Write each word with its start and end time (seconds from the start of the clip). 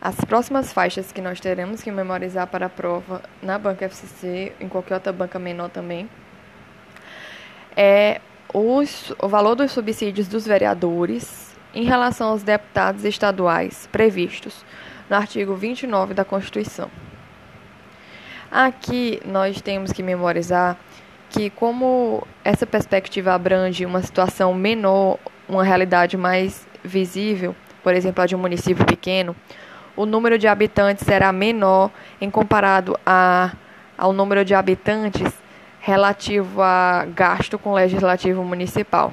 As 0.00 0.16
próximas 0.24 0.72
faixas 0.72 1.12
que 1.12 1.20
nós 1.20 1.40
teremos 1.40 1.82
que 1.82 1.90
memorizar 1.90 2.46
para 2.46 2.66
a 2.66 2.68
prova 2.70 3.20
na 3.42 3.58
banca 3.58 3.84
FCC, 3.84 4.52
em 4.58 4.66
qualquer 4.66 4.94
outra 4.94 5.12
banca 5.12 5.38
menor 5.38 5.68
também, 5.68 6.08
é 7.76 8.18
os, 8.52 9.12
o 9.20 9.28
valor 9.28 9.54
dos 9.54 9.72
subsídios 9.72 10.26
dos 10.26 10.46
vereadores 10.46 11.54
em 11.74 11.84
relação 11.84 12.28
aos 12.30 12.42
deputados 12.42 13.04
estaduais 13.04 13.86
previstos 13.92 14.64
no 15.08 15.16
artigo 15.16 15.54
29 15.54 16.14
da 16.14 16.24
Constituição. 16.24 16.90
Aqui 18.50 19.20
nós 19.24 19.60
temos 19.60 19.92
que 19.92 20.02
memorizar 20.02 20.78
que, 21.28 21.50
como 21.50 22.26
essa 22.42 22.66
perspectiva 22.66 23.34
abrange 23.34 23.84
uma 23.84 24.02
situação 24.02 24.54
menor, 24.54 25.18
uma 25.46 25.62
realidade 25.62 26.16
mais 26.16 26.66
visível, 26.82 27.54
por 27.82 27.94
exemplo, 27.94 28.22
a 28.22 28.26
de 28.26 28.34
um 28.34 28.38
município 28.38 28.84
pequeno, 28.84 29.36
o 30.00 30.06
número 30.06 30.38
de 30.38 30.48
habitantes 30.48 31.04
será 31.04 31.30
menor 31.30 31.90
em 32.22 32.30
comparado 32.30 32.98
a, 33.04 33.52
ao 33.98 34.14
número 34.14 34.46
de 34.46 34.54
habitantes 34.54 35.30
relativo 35.78 36.62
a 36.62 37.04
gasto 37.14 37.58
com 37.58 37.74
legislativo 37.74 38.42
municipal. 38.42 39.12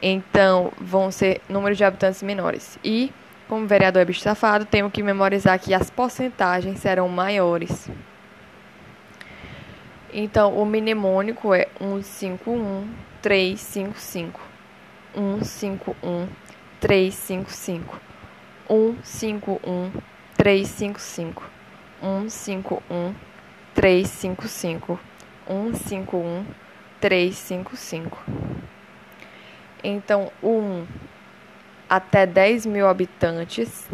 Então, 0.00 0.72
vão 0.80 1.10
ser 1.10 1.40
número 1.48 1.74
de 1.74 1.82
habitantes 1.82 2.22
menores. 2.22 2.78
E, 2.84 3.12
como 3.48 3.66
vereador 3.66 4.00
é 4.00 4.04
bicho 4.04 4.20
safado, 4.20 4.64
tenho 4.64 4.88
que 4.88 5.02
memorizar 5.02 5.58
que 5.58 5.74
as 5.74 5.90
porcentagens 5.90 6.78
serão 6.78 7.08
maiores. 7.08 7.90
Então, 10.12 10.54
o 10.54 10.64
mnemônico 10.64 11.52
é 11.52 11.66
151355. 11.80 14.40
151 15.42 16.28
355 16.80 18.08
151 18.68 19.90
355 20.36 21.42
151 22.00 23.14
355 23.74 25.00
151 25.46 26.44
355 27.00 28.18
Então, 29.82 30.30
o 30.42 30.58
1 30.58 30.86
até 31.88 32.26
10 32.26 32.66
mil 32.66 32.86
habitantes, 32.86 33.88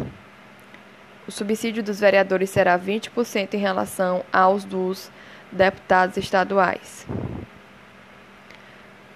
o 1.27 1.31
subsídio 1.31 1.81
dos 1.81 1.99
vereadores 1.99 2.49
será 2.49 2.77
20% 2.77 3.53
em 3.53 3.57
relação 3.57 4.23
aos 4.33 4.65
dos 4.65 5.09
deputados 5.51 6.17
estaduais. 6.17 7.07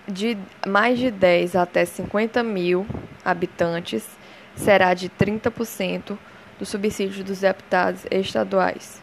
De 0.08 0.38
mais 0.66 0.98
de 0.98 1.12
10 1.12 1.56
até 1.56 1.86
50 1.86 2.42
mil 2.42 2.88
habitantes 3.24 4.19
será 4.60 4.94
de 4.94 5.10
30% 5.10 6.18
do 6.58 6.66
subsídio 6.66 7.24
dos 7.24 7.40
deputados 7.40 8.06
estaduais. 8.12 9.02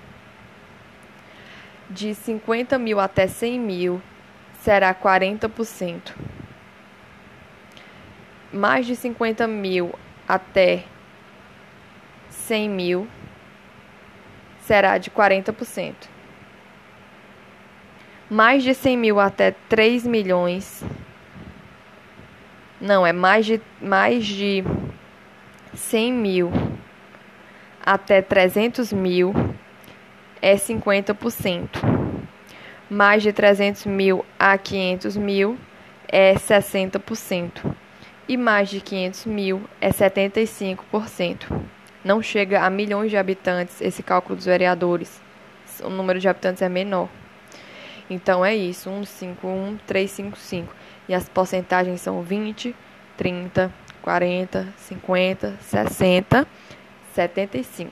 De 1.89 2.15
50 2.15 2.79
mil 2.79 3.01
até 3.01 3.27
100 3.27 3.61
mil 3.61 4.03
será 4.61 4.95
40%. 4.95 6.13
Mais 8.53 8.87
de 8.87 8.95
50 8.95 9.47
mil 9.47 9.95
até 10.29 10.85
100 12.31 12.69
mil 12.69 13.09
será 14.61 14.99
de 14.99 15.11
40% 15.11 16.17
mais 18.29 18.63
de 18.65 18.75
100 18.75 18.97
mil 18.97 19.21
até 19.21 19.53
3 19.69 20.07
milhões. 20.07 20.85
Não, 22.81 23.07
é 23.07 23.13
mais 23.13 23.47
de, 23.47 23.61
mais 23.81 24.27
de 24.27 24.65
100 25.77 26.13
mil 26.13 26.53
até 27.85 28.21
300 28.23 28.93
mil 28.93 29.33
é 30.41 30.57
50%. 30.57 31.69
Mais 32.89 33.23
de 33.23 33.33
300 33.33 33.87
mil 33.87 34.25
a 34.39 34.57
500 34.57 35.17
mil 35.17 35.59
é 36.09 36.35
60%. 36.35 37.75
E 38.29 38.37
mais 38.37 38.71
de 38.71 38.81
500 38.81 39.27
mil 39.27 39.63
é 39.81 39.91
75%. 39.91 41.47
Não 42.05 42.23
chega 42.23 42.63
a 42.63 42.71
milhões 42.71 43.11
de 43.11 43.17
habitantes 43.17 43.81
esse 43.81 44.03
cálculo 44.03 44.37
dos 44.37 44.47
vereadores. 44.47 45.21
O 45.83 45.91
número 45.91 46.19
de 46.19 46.29
habitantes 46.29 46.63
é 46.63 46.69
menor. 46.69 47.09
Então 48.09 48.45
é 48.45 48.55
isso, 48.55 48.89
151, 48.89 49.79
355. 49.87 50.75
E 51.09 51.15
as 51.15 51.29
porcentagens 51.29 52.01
são 52.01 52.23
20, 52.23 52.75
30, 53.17 53.73
40, 54.07 54.73
50, 54.79 55.57
60, 55.61 56.47
75. 57.17 57.91